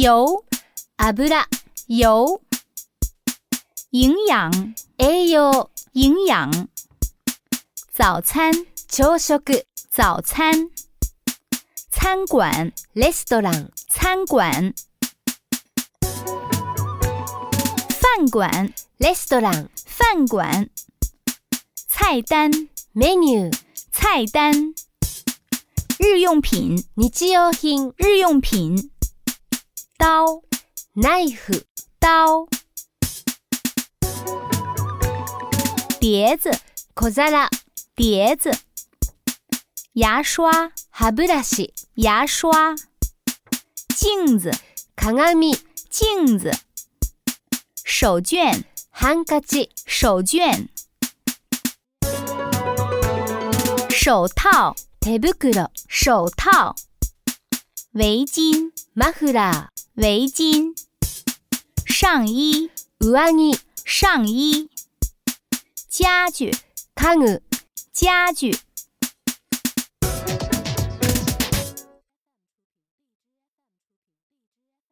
[0.00, 0.44] 油
[0.98, 1.44] ，abura
[1.88, 2.40] 油，
[3.90, 4.52] 营养
[4.98, 6.68] ，aio 营养，
[7.92, 8.52] 早餐
[8.88, 10.70] ，choshoku 早餐，
[11.90, 14.72] 餐馆，restaurant 餐馆，
[17.88, 20.68] 饭馆，restaurant 饭馆，
[21.88, 22.52] 菜单
[22.94, 23.52] ，menu
[23.90, 24.52] 菜单，
[25.98, 28.92] 日用品，nichohin 日用品。
[29.98, 30.24] 刀
[30.94, 31.60] ，knife，
[31.98, 32.46] 刀。
[35.98, 36.50] 碟子，
[36.94, 37.48] コザラ，
[37.96, 38.52] 碟子。
[39.94, 42.76] 牙刷，歯ブラシ，牙刷。
[43.96, 44.52] 镜子，
[44.94, 45.52] 鏡 i
[45.90, 46.52] 镜子。
[47.84, 48.62] 手绢，
[48.94, 50.68] ハンカチ，手绢。
[53.90, 54.76] 手套，
[55.88, 56.30] 手。
[56.36, 56.76] 套。
[57.98, 60.72] 围巾，mahura；围巾，
[61.84, 64.70] 上衣，uani；上衣，
[65.88, 66.52] 家具
[66.94, 67.40] ，tangu；
[67.92, 68.56] 家具。